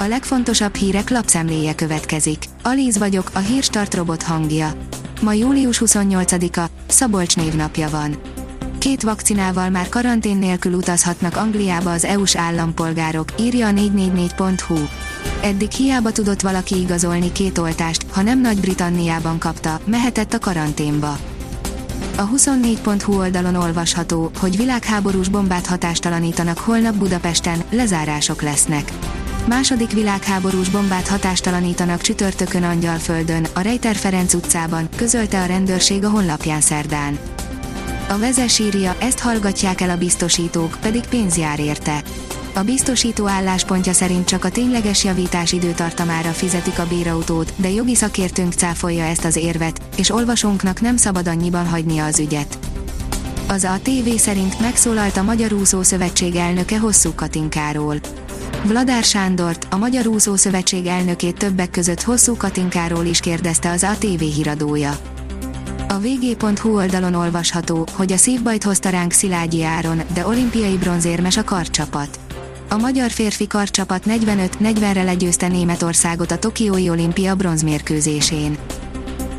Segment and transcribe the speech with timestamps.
[0.00, 2.44] A legfontosabb hírek lapszemléje következik.
[2.62, 4.72] Alíz vagyok, a hírstart robot hangja.
[5.22, 8.16] Ma július 28-a, Szabolcs névnapja van.
[8.78, 14.78] Két vakcinával már karantén nélkül utazhatnak Angliába az EU-s állampolgárok, írja a 444.hu.
[15.42, 21.18] Eddig hiába tudott valaki igazolni két oltást, ha nem Nagy-Britanniában kapta, mehetett a karanténba.
[22.16, 28.92] A 24.hu oldalon olvasható, hogy világháborús bombát hatástalanítanak holnap Budapesten, lezárások lesznek.
[29.50, 36.60] Második világháborús bombát hatástalanítanak csütörtökön Angyalföldön, a Rejter Ferenc utcában, közölte a rendőrség a honlapján
[36.60, 37.18] szerdán.
[38.08, 42.02] A vezes írja, ezt hallgatják el a biztosítók, pedig pénz jár érte.
[42.54, 48.52] A biztosító álláspontja szerint csak a tényleges javítás időtartamára fizetik a bérautót, de jogi szakértőnk
[48.52, 52.58] cáfolja ezt az érvet, és olvasónknak nem szabad annyiban hagynia az ügyet.
[53.48, 58.00] Az a TV szerint megszólalt a Magyar Úszó Szövetség elnöke Hosszú Katinkáról.
[58.64, 64.18] Vladár Sándort, a Magyar Úszó Szövetség elnökét többek között Hosszú Katinkáról is kérdezte az ATV
[64.18, 64.98] híradója.
[65.88, 71.44] A vg.hu oldalon olvasható, hogy a szívbajt hozta ránk Szilágyi Áron, de olimpiai bronzérmes a
[71.44, 72.20] karcsapat.
[72.68, 78.58] A magyar férfi karcsapat 45-40-re legyőzte Németországot a Tokiói olimpia bronzmérkőzésén.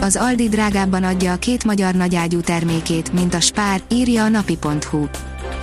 [0.00, 5.06] Az Aldi drágábban adja a két magyar nagyágyú termékét, mint a Spár, írja a napi.hu.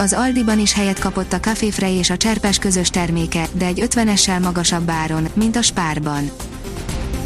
[0.02, 3.84] Az Aldiban is helyet kapott a Café Frey és a Cserpes közös terméke, de egy
[3.90, 6.32] 50-essel magasabb áron, mint a Spárban.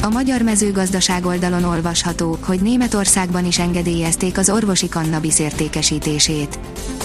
[0.02, 6.60] A magyar mezőgazdaság oldalon olvasható, hogy Németországban is engedélyezték az orvosi kannabisz értékesítését.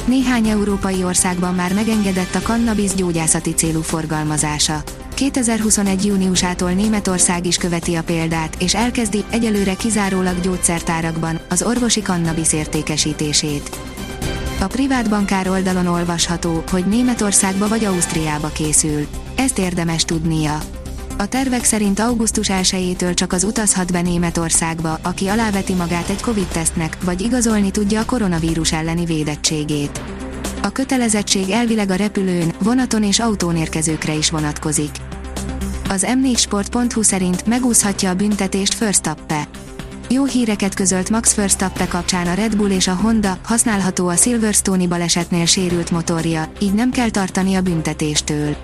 [0.04, 4.82] Néhány európai országban már megengedett a kannabisz gyógyászati célú forgalmazása.
[5.14, 6.05] 2021.
[6.05, 13.78] júniusától Németország is követi a példát, és elkezdi, egyelőre kizárólag gyógyszertárakban, az orvosi kannabisz értékesítését.
[14.61, 19.06] A privát bankár oldalon olvasható, hogy Németországba vagy Ausztriába készül.
[19.36, 20.58] Ezt érdemes tudnia.
[21.19, 26.97] A tervek szerint augusztus 1-től csak az utazhat be Németországba, aki aláveti magát egy Covid-tesztnek,
[27.05, 30.01] vagy igazolni tudja a koronavírus elleni védettségét.
[30.63, 34.90] A kötelezettség elvileg a repülőn, vonaton és autón érkezőkre is vonatkozik.
[35.89, 39.48] Az m4sport.hu szerint megúszhatja a büntetést Förstappe.
[40.12, 44.86] Jó híreket közölt Max Verstappen kapcsán a Red Bull és a Honda, használható a Silverstone-i
[44.86, 48.56] balesetnél sérült motorja, így nem kell tartani a büntetéstől.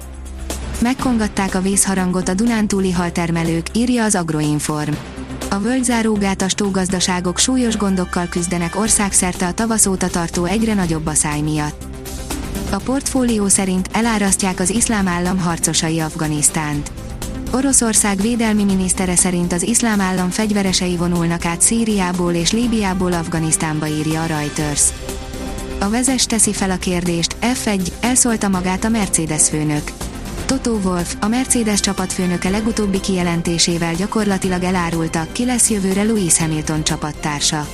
[0.81, 4.93] Megkongatták a vészharangot a Dunántúli haltermelők, írja az Agroinform.
[5.51, 11.85] A völgyzárógátas tógazdaságok súlyos gondokkal küzdenek országszerte a tavasz óta tartó egyre nagyobb aszály miatt.
[12.71, 16.91] A portfólió szerint elárasztják az iszlám állam harcosai Afganisztánt.
[17.57, 24.23] Oroszország védelmi minisztere szerint az iszlám állam fegyveresei vonulnak át Szíriából és Líbiából Afganisztánba írja
[24.23, 24.83] a Reuters.
[25.81, 29.83] A vezes teszi fel a kérdést, F1, elszólta magát a Mercedes főnök.
[30.47, 37.69] Toto Wolf, a Mercedes csapatfőnöke legutóbbi kijelentésével gyakorlatilag elárulta, ki lesz jövőre Louis Hamilton csapattársa.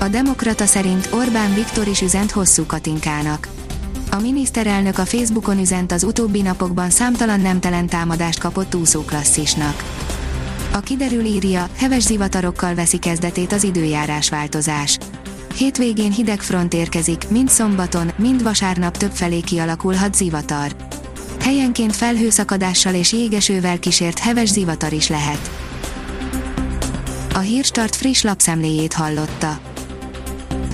[0.00, 3.55] A Demokrata szerint Orbán Viktor is üzent hosszú Katinkának.
[4.16, 9.84] A miniszterelnök a Facebookon üzent az utóbbi napokban számtalan nemtelen támadást kapott úszóklasszisnak.
[10.72, 14.98] A kiderül írja, heves zivatarokkal veszi kezdetét az időjárás változás.
[15.56, 20.76] Hétvégén hideg front érkezik, mind szombaton, mind vasárnap többfelé kialakulhat zivatar.
[21.40, 25.50] Helyenként felhőszakadással és jégesővel kísért heves zivatar is lehet.
[27.34, 29.75] A Hírstart friss lapszemléjét hallotta.